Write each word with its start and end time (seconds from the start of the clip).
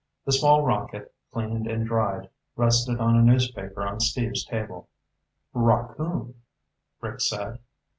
The 0.25 0.31
small 0.31 0.63
rocket, 0.63 1.13
cleaned 1.31 1.67
and 1.67 1.85
dried, 1.85 2.29
rested 2.55 2.99
on 2.99 3.15
a 3.15 3.21
newspaper 3.21 3.83
on 3.85 3.99
Steve's 3.99 4.43
table. 4.43 4.89
"Rockoon," 5.53 6.33
Rick 7.01 7.19
said. 7.21 7.59